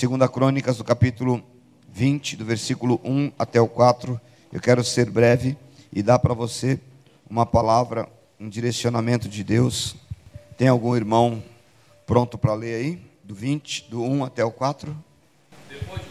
[0.00, 1.42] Segunda Crônicas, do capítulo
[1.92, 4.18] 20, do versículo 1 até o 4.
[4.50, 5.58] Eu quero ser breve
[5.92, 6.80] e dar para você
[7.28, 8.08] uma palavra,
[8.40, 9.94] um direcionamento de Deus.
[10.56, 11.42] Tem algum irmão
[12.06, 13.02] pronto para ler aí?
[13.22, 14.96] Do 20, do 1 até o 4?
[15.68, 16.09] Depois disso,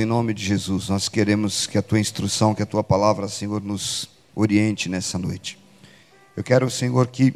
[0.00, 3.60] em nome de Jesus, nós queremos que a tua instrução, que a tua palavra, Senhor,
[3.60, 5.58] nos oriente nessa noite.
[6.34, 7.34] Eu quero, Senhor, que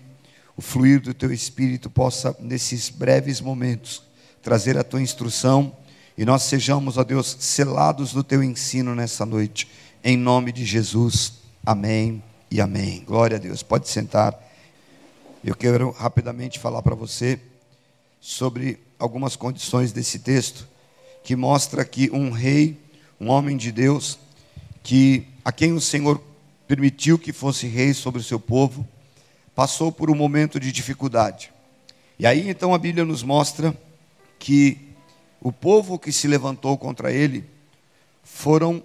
[0.56, 4.02] o fluir do teu espírito possa, nesses breves momentos,
[4.42, 5.76] trazer a tua instrução
[6.16, 9.68] e nós sejamos, ó Deus, selados do teu ensino nessa noite,
[10.02, 11.34] em nome de Jesus.
[11.66, 13.04] Amém e amém.
[13.06, 13.62] Glória a Deus.
[13.62, 14.34] Pode sentar.
[15.44, 17.38] Eu quero rapidamente falar para você
[18.20, 20.72] sobre algumas condições desse texto
[21.24, 22.78] que mostra que um rei,
[23.18, 24.18] um homem de Deus,
[24.82, 26.22] que a quem o Senhor
[26.68, 28.86] permitiu que fosse rei sobre o seu povo,
[29.54, 31.50] passou por um momento de dificuldade.
[32.18, 33.76] E aí então a Bíblia nos mostra
[34.38, 34.78] que
[35.40, 37.44] o povo que se levantou contra ele
[38.22, 38.82] foram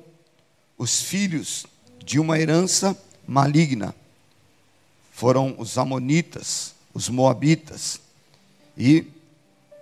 [0.77, 1.65] os filhos
[2.03, 3.93] de uma herança maligna.
[5.11, 7.99] Foram os amonitas, os moabitas
[8.77, 9.05] e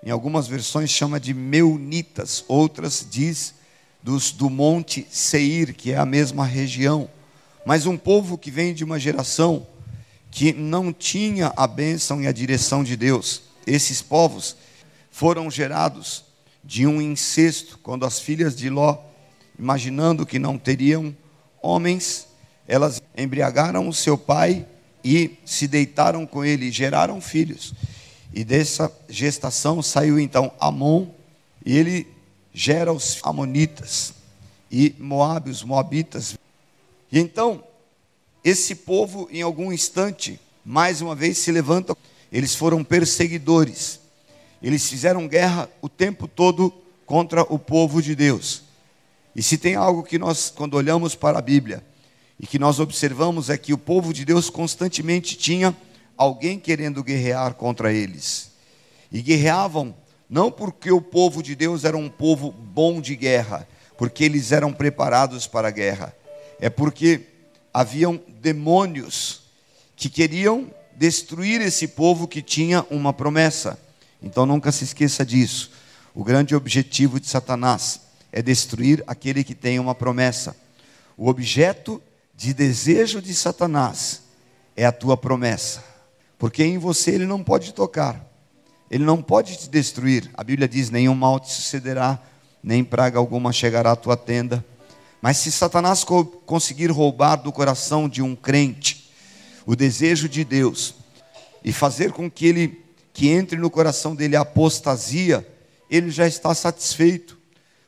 [0.08, 3.56] em algumas versões chama de meunitas, outras diz
[4.02, 7.10] dos do monte Seir, que é a mesma região.
[7.66, 9.68] Mas um povo que vem de uma geração
[10.32, 13.42] que não tinha a bênção e a direção de Deus.
[13.66, 14.56] Esses povos
[15.12, 16.24] foram gerados
[16.64, 18.98] de um incesto, quando as filhas de Ló,
[19.60, 21.14] imaginando que não teriam
[21.62, 22.28] homens,
[22.66, 24.66] elas embriagaram o seu pai
[25.04, 27.74] e se deitaram com ele, geraram filhos.
[28.34, 31.08] E dessa gestação saiu então Amon,
[31.66, 32.08] e ele
[32.54, 34.14] gera os amonitas
[34.72, 36.38] e Moabe, os moabitas.
[37.12, 37.64] E então,
[38.44, 41.96] esse povo, em algum instante, mais uma vez se levanta,
[42.32, 44.00] eles foram perseguidores,
[44.62, 46.74] eles fizeram guerra o tempo todo
[47.06, 48.64] contra o povo de Deus.
[49.36, 51.84] E se tem algo que nós, quando olhamos para a Bíblia,
[52.40, 55.76] e que nós observamos é que o povo de Deus constantemente tinha
[56.18, 58.52] alguém querendo guerrear contra eles.
[59.12, 59.96] E guerreavam
[60.30, 63.68] não porque o povo de Deus era um povo bom de guerra,
[63.98, 66.14] porque eles eram preparados para a guerra.
[66.60, 67.22] É porque
[67.74, 69.44] haviam demônios
[69.96, 73.80] que queriam destruir esse povo que tinha uma promessa.
[74.22, 75.72] Então nunca se esqueça disso.
[76.14, 78.02] O grande objetivo de Satanás
[78.32, 80.56] é destruir aquele que tem uma promessa.
[81.16, 82.02] O objeto
[82.36, 84.24] de desejo de Satanás
[84.76, 85.84] é a tua promessa,
[86.38, 88.26] porque em você ele não pode tocar,
[88.90, 90.30] ele não pode te destruir.
[90.34, 92.22] A Bíblia diz: nenhum mal te sucederá,
[92.64, 94.64] nem praga alguma chegará à tua tenda.
[95.22, 99.12] Mas se Satanás co conseguir roubar do coração de um crente
[99.66, 100.96] o desejo de Deus
[101.64, 105.46] e fazer com que ele que entre no coração dele a apostasia,
[105.90, 107.36] ele já está satisfeito,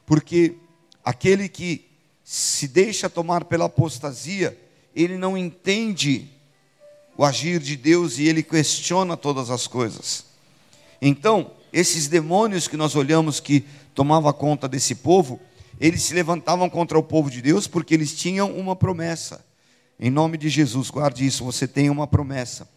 [0.03, 0.55] porque
[1.05, 1.85] aquele que
[2.23, 4.59] se deixa tomar pela apostasia,
[4.95, 6.27] ele não entende
[7.19, 10.23] o agir de Deus e ele questiona todas as coisas.
[11.01, 15.37] Então, esses demônios que nós olhamos que tomava conta desse povo,
[15.81, 19.43] eles se levantavam contra o povo de Deus porque eles tinham uma promessa.
[19.99, 22.69] Em nome de Jesus, guarde isso, você tem uma promessa.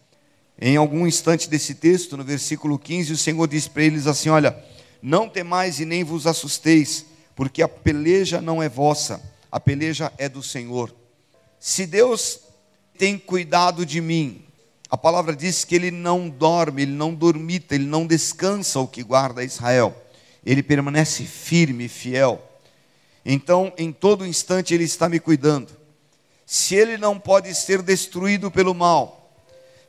[0.59, 4.61] Em algum instante desse texto, no versículo 15, o Senhor diz para eles assim: Olha,
[5.01, 10.27] não temais e nem vos assusteis, porque a peleja não é vossa, a peleja é
[10.27, 10.93] do Senhor.
[11.61, 12.41] Se Deus
[12.97, 14.43] tem cuidado de mim,
[14.93, 19.01] a palavra diz que ele não dorme, ele não dormita, ele não descansa o que
[19.01, 19.95] guarda Israel,
[20.45, 22.39] ele permanece firme fiel.
[23.25, 25.71] Então, em todo instante, ele está me cuidando.
[26.45, 29.35] Se ele não pode ser destruído pelo mal,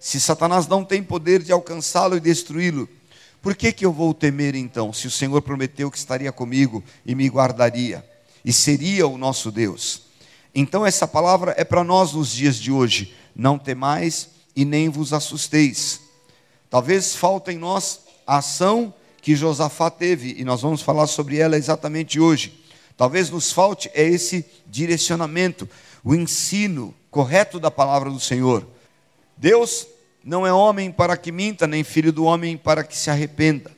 [0.00, 2.88] se Satanás não tem poder de alcançá-lo e destruí-lo,
[3.42, 7.14] por que, que eu vou temer então, se o Senhor prometeu que estaria comigo e
[7.14, 8.02] me guardaria,
[8.42, 10.03] e seria o nosso Deus?
[10.54, 15.12] Então, essa palavra é para nós nos dias de hoje: não temais e nem vos
[15.12, 16.00] assusteis.
[16.70, 21.56] Talvez falte em nós a ação que Josafá teve, e nós vamos falar sobre ela
[21.56, 22.62] exatamente hoje.
[22.96, 25.68] Talvez nos falte é esse direcionamento.
[26.04, 28.66] o ensino correto da palavra do Senhor.
[29.36, 29.86] Deus
[30.22, 33.70] não é homem para que minta, nem filho do homem para que se arrependa.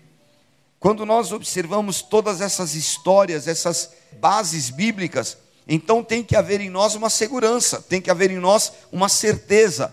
[0.80, 6.94] Quando nós observamos todas essas histórias, essas bases bíblicas, então tem que haver em nós
[6.94, 9.92] uma segurança, tem que haver em nós uma certeza,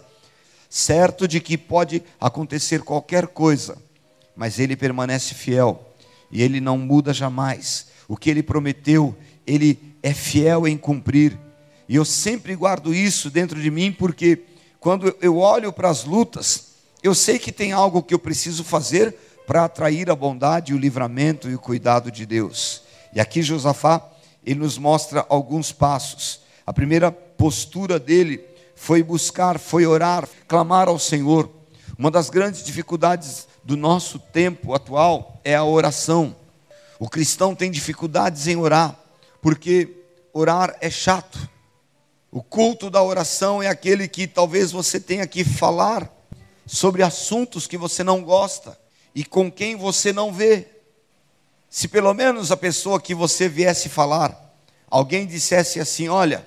[0.69, 3.77] certo de que pode acontecer qualquer coisa,
[4.35, 5.93] mas ele permanece fiel
[6.31, 7.87] e ele não muda jamais.
[8.07, 9.15] O que ele prometeu,
[9.47, 11.37] ele é fiel em cumprir.
[11.87, 14.43] E eu sempre guardo isso dentro de mim, porque
[14.79, 19.15] quando eu olho para as lutas, eu sei que tem algo que eu preciso fazer
[19.47, 22.83] para atrair a bondade, o livramento e o cuidado de Deus.
[23.13, 24.01] E aqui Josafá,
[24.45, 26.41] ele nos mostra alguns passos.
[26.65, 28.43] A primeira postura dele
[28.75, 31.49] foi buscar, foi orar, clamar ao Senhor.
[31.97, 36.35] Uma das grandes dificuldades do nosso tempo atual é a oração.
[36.99, 38.97] O cristão tem dificuldades em orar,
[39.41, 39.89] porque
[40.33, 41.49] orar é chato.
[42.31, 46.11] O culto da oração é aquele que talvez você tenha que falar
[46.65, 48.77] sobre assuntos que você não gosta
[49.13, 50.67] e com quem você não vê.
[51.73, 54.55] Se pelo menos a pessoa que você viesse falar,
[54.87, 56.45] alguém dissesse assim: Olha,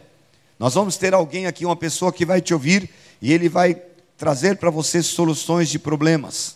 [0.56, 2.88] nós vamos ter alguém aqui, uma pessoa que vai te ouvir
[3.20, 3.75] e ele vai
[4.17, 6.55] trazer para você soluções de problemas.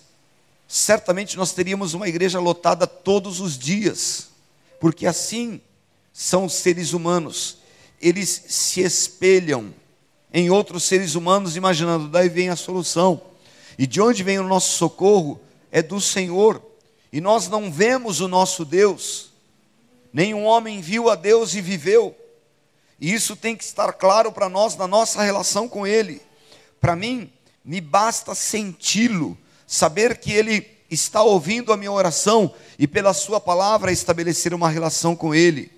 [0.68, 4.28] Certamente nós teríamos uma igreja lotada todos os dias,
[4.78, 5.60] porque assim
[6.12, 7.56] são os seres humanos,
[8.00, 9.74] eles se espelham
[10.32, 13.20] em outros seres humanos, imaginando, daí vem a solução.
[13.76, 15.40] E de onde vem o nosso socorro?
[15.72, 16.60] é do Senhor,
[17.12, 19.30] e nós não vemos o nosso Deus.
[20.12, 22.16] Nenhum homem viu a Deus e viveu.
[23.00, 26.20] E isso tem que estar claro para nós na nossa relação com Ele.
[26.80, 27.32] Para mim,
[27.64, 29.36] me basta senti-lo,
[29.66, 35.16] saber que Ele está ouvindo a minha oração e pela Sua palavra estabelecer uma relação
[35.16, 35.70] com Ele.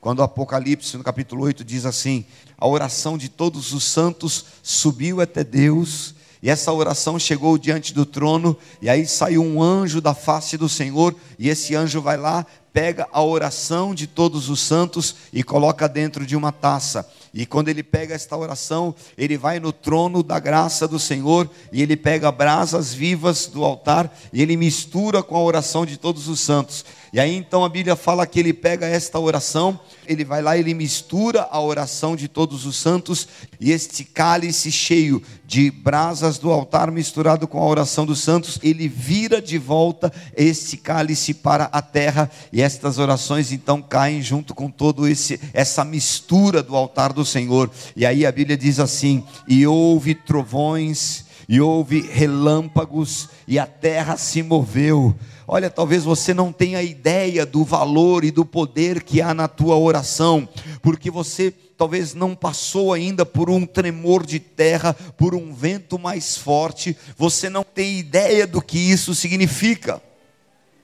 [0.00, 2.24] Quando o Apocalipse, no capítulo 8, diz assim:
[2.58, 6.14] A oração de todos os santos subiu até Deus
[6.46, 10.68] e essa oração chegou diante do trono, e aí saiu um anjo da face do
[10.68, 12.46] Senhor, e esse anjo vai lá,
[12.76, 17.08] pega a oração de todos os santos e coloca dentro de uma taça.
[17.32, 21.80] E quando ele pega esta oração, ele vai no trono da graça do Senhor e
[21.80, 26.40] ele pega brasas vivas do altar e ele mistura com a oração de todos os
[26.40, 26.84] santos.
[27.12, 30.74] E aí então a Bíblia fala que ele pega esta oração, ele vai lá, ele
[30.74, 33.26] mistura a oração de todos os santos
[33.58, 38.88] e este cálice cheio de brasas do altar misturado com a oração dos santos, ele
[38.88, 44.70] vira de volta este cálice para a terra e estas orações então caem junto com
[44.70, 47.70] todo esse essa mistura do altar do Senhor.
[47.94, 54.16] E aí a Bíblia diz assim: "E houve trovões, e houve relâmpagos, e a terra
[54.16, 55.14] se moveu."
[55.48, 59.76] Olha, talvez você não tenha ideia do valor e do poder que há na tua
[59.76, 60.48] oração,
[60.82, 66.36] porque você talvez não passou ainda por um tremor de terra, por um vento mais
[66.36, 70.02] forte, você não tem ideia do que isso significa.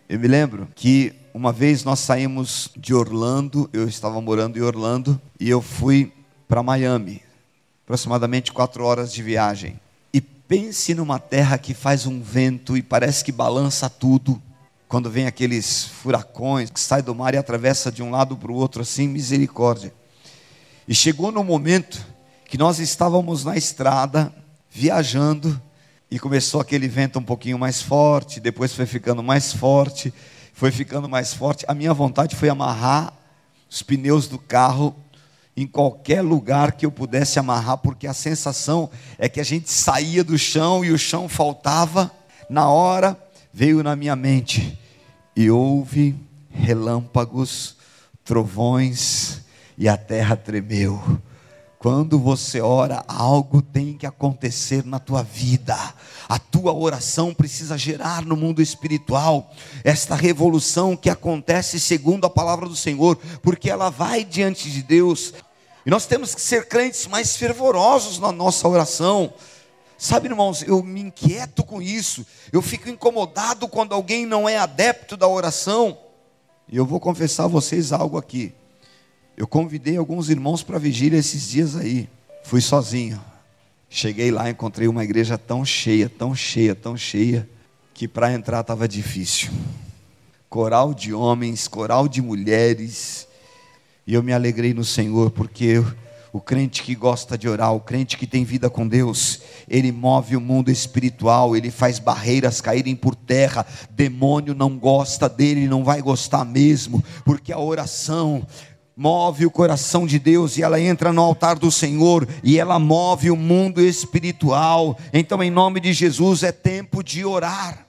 [0.09, 5.21] Eu me lembro que uma vez nós saímos de Orlando, eu estava morando em Orlando,
[5.41, 6.13] e eu fui
[6.47, 7.23] para Miami,
[7.85, 9.81] aproximadamente quatro horas de viagem.
[10.13, 14.41] E pense numa terra que faz um vento e parece que balança tudo
[14.87, 18.55] quando vem aqueles furacões que sai do mar e atravessa de um lado para o
[18.55, 19.95] outro assim, misericórdia.
[20.87, 22.05] E chegou no momento
[22.45, 24.31] que nós estávamos na estrada,
[24.71, 25.61] viajando,
[26.11, 30.13] e começou aquele vento um pouquinho mais forte, depois foi ficando mais forte,
[30.53, 31.65] foi ficando mais forte.
[31.69, 33.13] A minha vontade foi amarrar
[33.71, 34.95] os pneus do carro
[35.57, 40.25] em qualquer lugar que eu pudesse amarrar, porque a sensação é que a gente saía
[40.25, 42.11] do chão e o chão faltava.
[42.49, 43.19] Na hora
[43.53, 44.79] veio na minha mente:
[45.37, 46.15] e houve
[46.51, 47.77] relâmpagos,
[48.25, 49.41] trovões,
[49.77, 51.21] e a terra tremeu.
[51.83, 55.77] Quando você ora, algo tem que acontecer na tua vida.
[56.29, 59.51] A tua oração precisa gerar no mundo espiritual
[59.83, 65.35] esta revolução que acontece segundo a palavra do Senhor, porque ela vai diante de Deus.
[65.85, 69.35] E nós temos que ser crentes mais fervorosos na nossa oração.
[69.99, 72.25] Sabe, irmãos, eu me inquieto com isso.
[72.53, 75.99] Eu fico incomodado quando alguém não é adepto da oração.
[76.69, 78.55] E eu vou confessar a vocês algo aqui.
[79.37, 82.09] Eu convidei alguns irmãos para vigília esses dias aí.
[82.45, 83.21] Fui sozinho.
[83.89, 87.49] Cheguei lá, encontrei uma igreja tão cheia, tão cheia, tão cheia,
[87.95, 89.51] que para entrar estava difícil.
[90.49, 93.27] Coral de homens, coral de mulheres.
[94.07, 95.83] E eu me alegrei no Senhor, porque
[96.33, 100.35] o crente que gosta de orar, o crente que tem vida com Deus, ele move
[100.35, 103.67] o mundo espiritual, ele faz barreiras caírem por terra.
[103.91, 108.47] Demônio não gosta dele, não vai gostar mesmo, porque a oração
[108.97, 113.31] move o coração de Deus e ela entra no altar do Senhor e ela move
[113.31, 114.99] o mundo espiritual.
[115.13, 117.87] Então, em nome de Jesus, é tempo de orar,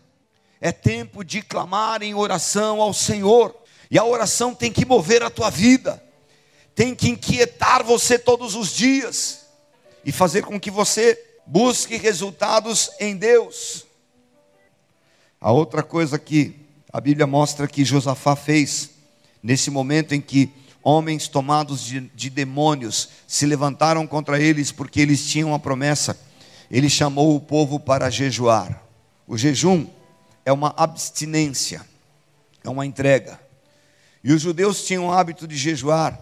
[0.62, 3.56] é tempo de clamar em oração ao Senhor,
[3.92, 6.02] e a oração tem que mover a tua vida,
[6.74, 9.42] tem que inquietar você todos os dias
[10.04, 13.86] e fazer com que você busque resultados em Deus.
[15.40, 16.56] A outra coisa que
[16.92, 18.92] a Bíblia mostra que Josafá fez,
[19.44, 20.52] nesse momento em que
[20.84, 26.20] homens tomados de, de demônios se levantaram contra eles porque eles tinham a promessa.
[26.70, 28.84] Ele chamou o povo para jejuar.
[29.26, 29.88] O jejum
[30.46, 31.82] é uma abstinência,
[32.64, 33.40] é uma entrega.
[34.24, 36.20] E os judeus tinham o hábito de jejuar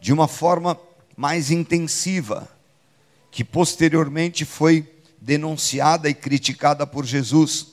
[0.00, 0.78] de uma forma
[1.16, 2.48] mais intensiva,
[3.30, 4.86] que posteriormente foi
[5.20, 7.68] denunciada e criticada por Jesus,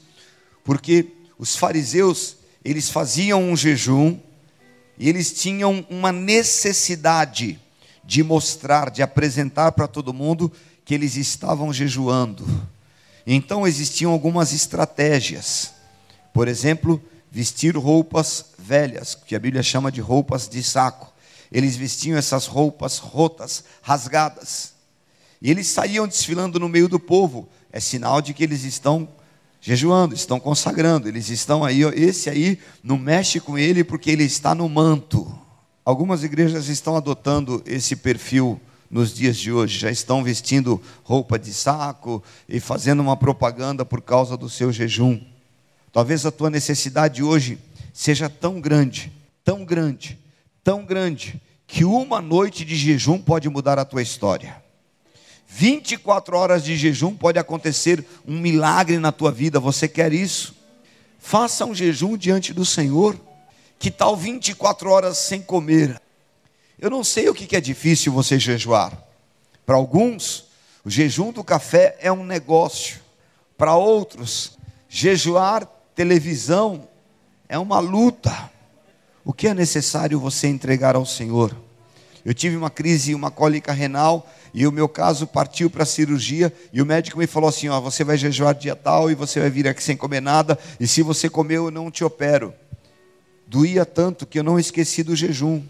[0.63, 1.07] porque
[1.37, 4.19] os fariseus, eles faziam um jejum
[4.97, 7.59] e eles tinham uma necessidade
[8.03, 10.51] de mostrar, de apresentar para todo mundo
[10.83, 12.45] que eles estavam jejuando.
[13.25, 15.73] Então existiam algumas estratégias.
[16.31, 21.11] Por exemplo, vestir roupas velhas, que a Bíblia chama de roupas de saco.
[21.51, 24.73] Eles vestiam essas roupas rotas, rasgadas.
[25.41, 27.49] E eles saíam desfilando no meio do povo.
[27.71, 29.07] É sinal de que eles estão
[29.65, 34.53] jejuando, estão consagrando, eles estão aí, esse aí não mexe com ele porque ele está
[34.53, 35.27] no manto.
[35.83, 41.51] Algumas igrejas estão adotando esse perfil nos dias de hoje, já estão vestindo roupa de
[41.51, 45.19] saco e fazendo uma propaganda por causa do seu jejum.
[45.91, 47.57] Talvez a tua necessidade hoje
[47.91, 49.11] seja tão grande,
[49.43, 50.19] tão grande,
[50.63, 54.63] tão grande, que uma noite de jejum pode mudar a tua história.
[55.57, 59.57] 24 horas de jejum pode acontecer um milagre na tua vida.
[59.57, 60.53] Você quer isso?
[61.17, 63.17] Faça um jejum diante do Senhor.
[63.79, 66.01] Que tal 24 horas sem comer?
[66.77, 69.01] Eu não sei o que é difícil você jejuar.
[69.65, 70.47] Para alguns,
[70.83, 72.99] o jejum do café é um negócio.
[73.57, 74.57] Para outros,
[74.89, 76.85] jejuar televisão
[77.47, 78.51] é uma luta.
[79.23, 81.55] O que é necessário você entregar ao Senhor?
[82.25, 86.51] Eu tive uma crise, uma cólica renal, e o meu caso partiu para a cirurgia,
[86.71, 89.49] e o médico me falou assim: ó, você vai jejuar dia tal, e você vai
[89.49, 92.53] vir aqui sem comer nada, e se você comer, eu não te opero.
[93.45, 95.61] Doía tanto que eu não esqueci do jejum,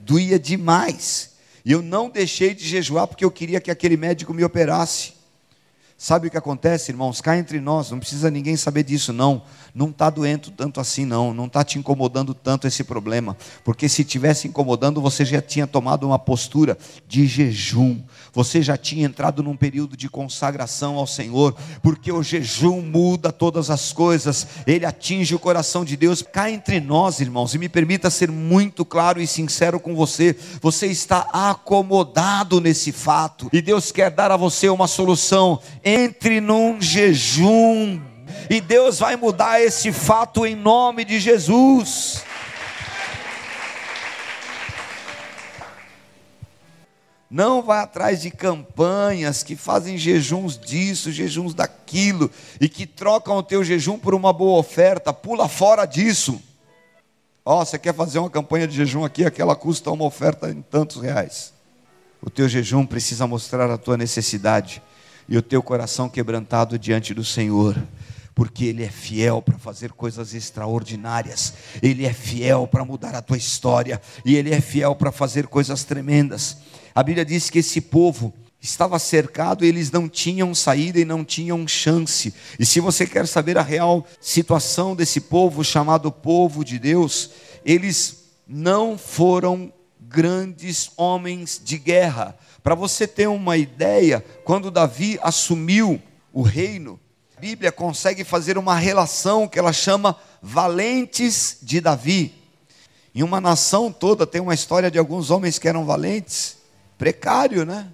[0.00, 1.30] doía demais,
[1.64, 5.12] e eu não deixei de jejuar porque eu queria que aquele médico me operasse.
[6.02, 7.20] Sabe o que acontece, irmãos?
[7.20, 9.40] Cá entre nós, não precisa ninguém saber disso, não.
[9.72, 11.32] Não está doendo tanto assim, não.
[11.32, 13.36] Não está te incomodando tanto esse problema.
[13.62, 18.02] Porque se tivesse incomodando, você já tinha tomado uma postura de jejum.
[18.32, 21.54] Você já tinha entrado num período de consagração ao Senhor.
[21.84, 24.44] Porque o jejum muda todas as coisas.
[24.66, 26.20] Ele atinge o coração de Deus.
[26.20, 30.36] Cá entre nós, irmãos, e me permita ser muito claro e sincero com você.
[30.60, 33.48] Você está acomodado nesse fato.
[33.52, 35.60] E Deus quer dar a você uma solução
[35.92, 38.00] entre num jejum,
[38.48, 42.24] e Deus vai mudar esse fato em nome de Jesus.
[47.30, 52.30] Não vai atrás de campanhas que fazem jejuns disso, jejuns daquilo,
[52.60, 56.42] e que trocam o teu jejum por uma boa oferta, pula fora disso.
[57.44, 60.62] Ó, oh, você quer fazer uma campanha de jejum aqui, aquela custa uma oferta em
[60.62, 61.52] tantos reais.
[62.22, 64.82] O teu jejum precisa mostrar a tua necessidade
[65.32, 67.82] e o teu coração quebrantado diante do Senhor
[68.34, 73.36] porque Ele é fiel para fazer coisas extraordinárias, Ele é fiel para mudar a tua
[73.36, 76.56] história, e Ele é fiel para fazer coisas tremendas.
[76.94, 81.66] A Bíblia diz que esse povo estava cercado, eles não tinham saída e não tinham
[81.68, 82.32] chance.
[82.58, 87.30] E se você quer saber a real situação desse povo, chamado povo de Deus,
[87.64, 89.72] eles não foram
[90.12, 96.00] grandes homens de guerra, para você ter uma ideia, quando Davi assumiu
[96.32, 97.00] o reino,
[97.36, 102.34] a Bíblia consegue fazer uma relação que ela chama valentes de Davi.
[103.14, 106.58] Em uma nação toda tem uma história de alguns homens que eram valentes,
[106.96, 107.88] precário, né?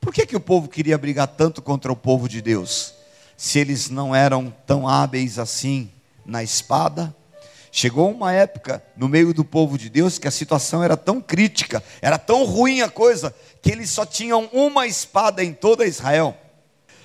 [0.00, 2.94] Por que, que o povo queria brigar tanto contra o povo de Deus?
[3.36, 5.90] Se eles não eram tão hábeis assim
[6.24, 7.14] na espada,
[7.70, 11.82] Chegou uma época no meio do povo de Deus que a situação era tão crítica,
[12.00, 16.36] era tão ruim a coisa, que eles só tinham uma espada em toda Israel.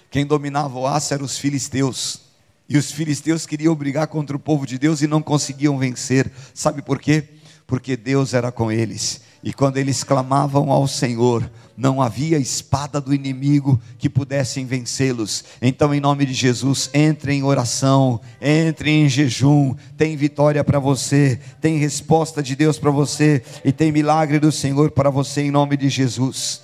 [0.10, 2.22] Quem dominava o aço eram os filisteus.
[2.70, 6.32] E os filisteus queriam brigar contra o povo de Deus e não conseguiam vencer.
[6.54, 7.26] Sabe por quê?
[7.68, 9.22] Porque Deus era com eles.
[9.44, 15.44] E quando eles clamavam ao Senhor, não havia espada do inimigo que pudessem vencê-los.
[15.62, 19.76] Então, em nome de Jesus, entre em oração, entre em jejum.
[19.98, 24.92] Tem vitória para você, tem resposta de Deus para você e tem milagre do Senhor
[24.92, 26.62] para você em nome de Jesus.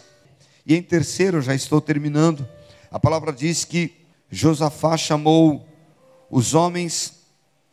[0.65, 2.47] E em terceiro, já estou terminando,
[2.89, 3.91] a palavra diz que
[4.31, 5.67] Josafá chamou
[6.31, 7.23] os homens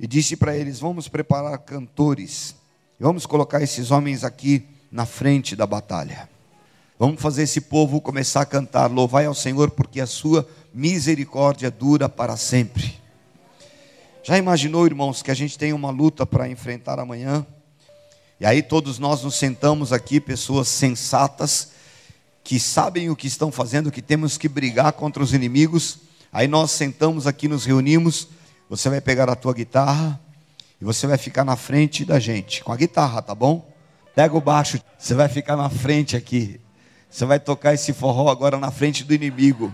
[0.01, 2.57] e disse para eles: Vamos preparar cantores,
[2.99, 6.29] vamos colocar esses homens aqui na frente da batalha.
[6.99, 12.09] Vamos fazer esse povo começar a cantar: Louvai ao Senhor, porque a sua misericórdia dura
[12.09, 12.99] para sempre.
[14.23, 17.47] Já imaginou, irmãos, que a gente tem uma luta para enfrentar amanhã?
[18.41, 21.71] E aí todos nós nos sentamos aqui, pessoas sensatas,
[22.43, 25.99] que sabem o que estão fazendo, que temos que brigar contra os inimigos.
[26.33, 28.29] Aí nós sentamos aqui, nos reunimos.
[28.69, 30.21] Você vai pegar a tua guitarra
[30.81, 33.76] e você vai ficar na frente da gente, com a guitarra, tá bom?
[34.17, 36.59] Pega o baixo, você vai ficar na frente aqui.
[37.11, 39.71] Você vai tocar esse forró agora na frente do inimigo.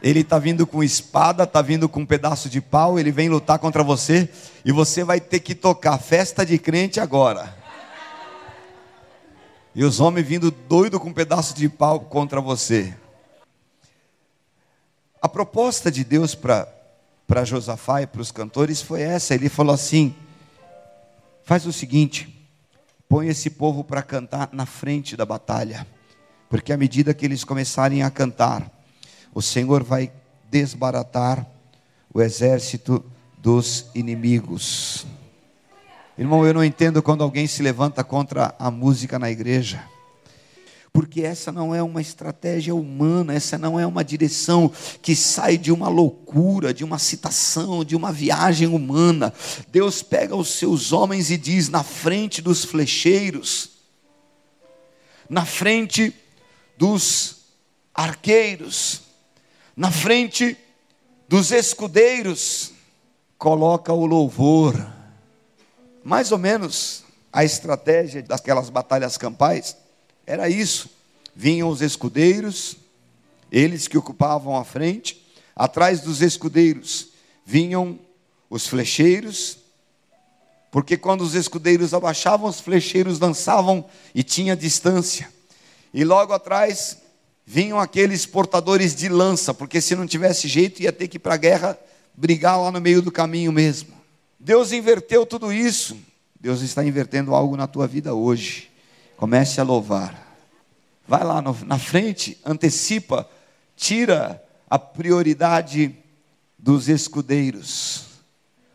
[0.00, 3.58] Ele está vindo com espada, está vindo com um pedaço de pau, ele vem lutar
[3.58, 4.30] contra você
[4.64, 7.52] e você vai ter que tocar festa de crente agora.
[9.74, 12.94] E os homens vindo doido com um pedaço de pau contra você.
[15.20, 19.34] A proposta de Deus para Josafá e para os cantores foi essa.
[19.34, 20.14] Ele falou assim:
[21.42, 22.39] faz o seguinte,
[23.10, 25.84] Põe esse povo para cantar na frente da batalha,
[26.48, 28.70] porque à medida que eles começarem a cantar,
[29.34, 30.12] o Senhor vai
[30.48, 31.44] desbaratar
[32.14, 33.04] o exército
[33.36, 35.08] dos inimigos.
[36.16, 39.82] Irmão, eu não entendo quando alguém se levanta contra a música na igreja
[40.92, 44.70] porque essa não é uma estratégia humana, essa não é uma direção
[45.00, 49.32] que sai de uma loucura, de uma citação, de uma viagem humana.
[49.68, 53.70] Deus pega os seus homens e diz: na frente dos flecheiros,
[55.28, 56.12] na frente
[56.76, 57.36] dos
[57.94, 59.02] arqueiros,
[59.76, 60.56] na frente
[61.28, 62.72] dos escudeiros,
[63.38, 64.74] coloca o louvor.
[66.02, 69.76] Mais ou menos a estratégia daquelas batalhas campais
[70.30, 70.88] era isso.
[71.34, 72.76] Vinham os escudeiros,
[73.50, 75.20] eles que ocupavam a frente,
[75.56, 77.08] atrás dos escudeiros
[77.44, 77.98] vinham
[78.48, 79.58] os flecheiros,
[80.70, 85.28] porque quando os escudeiros abaixavam, os flecheiros dançavam e tinha distância.
[85.92, 86.98] E logo atrás
[87.44, 91.34] vinham aqueles portadores de lança, porque se não tivesse jeito ia ter que ir para
[91.34, 91.76] a guerra
[92.14, 93.92] brigar lá no meio do caminho mesmo.
[94.38, 95.96] Deus inverteu tudo isso.
[96.40, 98.69] Deus está invertendo algo na tua vida hoje.
[99.20, 100.34] Comece a louvar.
[101.06, 103.28] Vai lá no, na frente, antecipa,
[103.76, 105.94] tira a prioridade
[106.58, 108.06] dos escudeiros.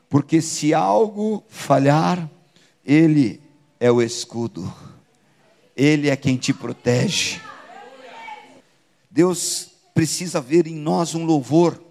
[0.07, 2.29] Porque se algo falhar,
[2.85, 3.41] Ele
[3.79, 4.71] é o escudo,
[5.75, 7.41] Ele é quem te protege.
[9.09, 11.83] Deus precisa ver em nós um louvor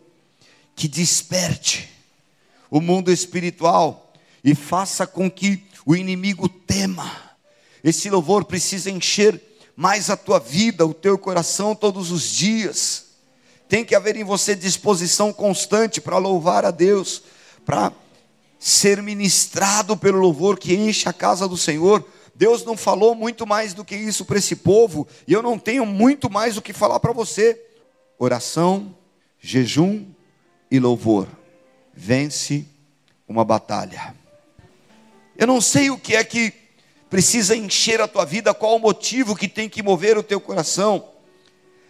[0.77, 1.91] que desperte
[2.71, 4.13] o mundo espiritual
[4.45, 7.34] e faça com que o inimigo tema
[7.85, 9.39] esse louvor precisa encher
[9.77, 13.05] mais a tua vida, o teu coração todos os dias.
[13.69, 17.23] Tem que haver em você disposição constante para louvar a Deus,
[17.67, 17.93] para
[18.59, 22.03] ser ministrado pelo louvor que enche a casa do Senhor.
[22.35, 25.85] Deus não falou muito mais do que isso para esse povo, e eu não tenho
[25.85, 27.61] muito mais o que falar para você.
[28.19, 28.97] Oração,
[29.39, 30.07] jejum
[30.71, 31.29] e louvor
[31.93, 32.67] vence
[33.29, 34.15] uma batalha.
[35.37, 36.64] Eu não sei o que é que
[37.15, 41.11] precisa encher a tua vida, qual o motivo que tem que mover o teu coração.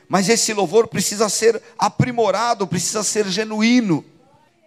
[0.06, 4.04] Mas esse louvor precisa ser aprimorado, precisa ser genuíno,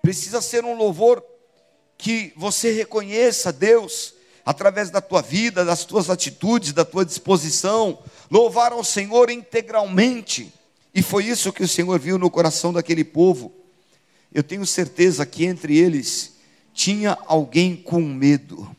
[0.01, 1.23] precisa ser um louvor
[1.95, 7.99] que você reconheça Deus através da tua vida, das tuas atitudes, da tua disposição,
[8.31, 10.51] louvar ao Senhor integralmente.
[10.91, 13.53] E foi isso que o Senhor viu no coração daquele povo.
[14.33, 16.33] Eu tenho certeza que entre eles
[16.73, 18.75] tinha alguém com medo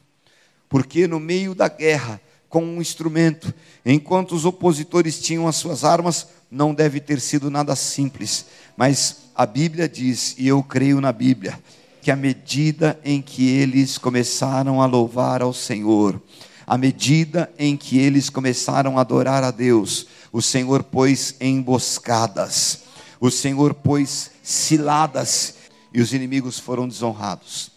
[0.68, 3.52] porque no meio da guerra, com um instrumento,
[3.84, 9.44] enquanto os opositores tinham as suas armas, não deve ter sido nada simples, mas a
[9.44, 11.58] Bíblia diz, e eu creio na Bíblia,
[12.00, 16.20] que à medida em que eles começaram a louvar ao Senhor,
[16.66, 22.80] à medida em que eles começaram a adorar a Deus, o Senhor pôs emboscadas,
[23.20, 25.54] o Senhor pôs ciladas,
[25.92, 27.70] e os inimigos foram desonrados.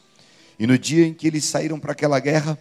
[0.60, 2.58] E no dia em que eles saíram para aquela guerra,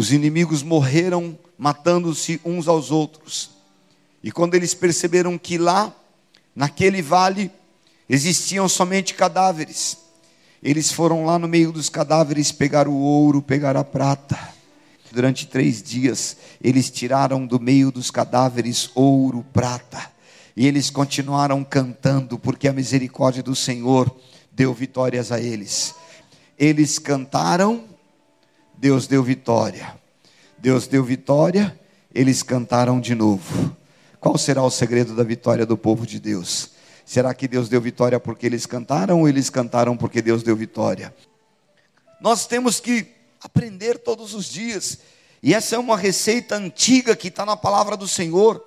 [0.00, 3.50] os inimigos morreram matando-se uns aos outros.
[4.22, 5.94] E quando eles perceberam que lá,
[6.56, 7.50] naquele vale,
[8.08, 9.98] existiam somente cadáveres,
[10.62, 14.38] eles foram lá no meio dos cadáveres pegar o ouro, pegar a prata.
[15.12, 20.10] Durante três dias, eles tiraram do meio dos cadáveres ouro, prata,
[20.56, 24.10] e eles continuaram cantando, porque a misericórdia do Senhor
[24.50, 25.94] deu vitórias a eles.
[26.58, 27.84] Eles cantaram,
[28.80, 29.94] Deus deu vitória.
[30.56, 31.78] Deus deu vitória,
[32.14, 33.76] eles cantaram de novo.
[34.18, 36.70] Qual será o segredo da vitória do povo de Deus?
[37.04, 41.14] Será que Deus deu vitória porque eles cantaram ou eles cantaram porque Deus deu vitória?
[42.22, 43.06] Nós temos que
[43.42, 45.00] aprender todos os dias,
[45.42, 48.64] e essa é uma receita antiga que está na palavra do Senhor.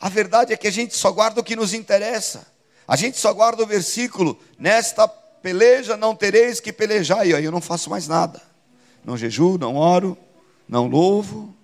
[0.00, 2.46] A verdade é que a gente só guarda o que nos interessa,
[2.88, 7.52] a gente só guarda o versículo: nesta peleja não tereis que pelejar, e aí eu
[7.52, 8.40] não faço mais nada,
[9.04, 10.16] não jejuo, não oro,
[10.68, 11.54] não louvo.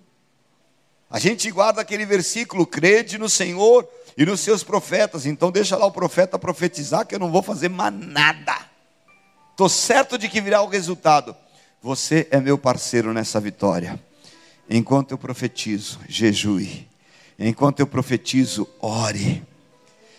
[1.10, 5.86] A gente guarda aquele versículo: crede no Senhor e nos seus profetas, então deixa lá
[5.86, 8.56] o profeta profetizar que eu não vou fazer mais nada.
[9.50, 11.34] Estou certo de que virá o resultado.
[11.82, 13.98] Você é meu parceiro nessa vitória.
[14.68, 16.86] Enquanto eu profetizo, jejue.
[17.38, 19.42] Enquanto eu profetizo, ore.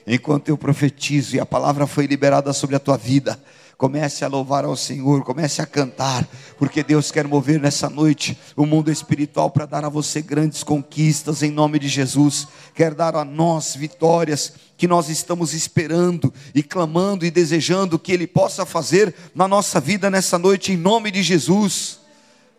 [0.06, 3.42] Enquanto eu profetizo e a palavra foi liberada sobre a tua vida,
[3.82, 8.64] Comece a louvar ao Senhor, comece a cantar, porque Deus quer mover nessa noite o
[8.64, 12.48] mundo espiritual para dar a você grandes conquistas em nome de Jesus.
[12.76, 18.28] Quer dar a nós vitórias que nós estamos esperando e clamando e desejando que Ele
[18.28, 22.02] possa fazer na nossa vida nessa noite em nome de Jesus.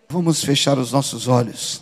[0.09, 1.82] Vamos fechar os nossos olhos.